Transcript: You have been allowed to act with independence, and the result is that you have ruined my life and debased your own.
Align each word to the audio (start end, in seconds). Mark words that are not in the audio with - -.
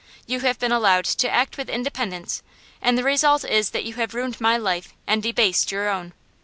You 0.25 0.39
have 0.39 0.57
been 0.57 0.71
allowed 0.71 1.05
to 1.05 1.29
act 1.29 1.57
with 1.59 1.69
independence, 1.69 2.41
and 2.81 2.97
the 2.97 3.03
result 3.03 3.45
is 3.45 3.69
that 3.69 3.83
you 3.83 3.93
have 3.97 4.15
ruined 4.15 4.41
my 4.41 4.57
life 4.57 4.95
and 5.05 5.21
debased 5.21 5.71
your 5.71 5.89
own. 5.91 6.13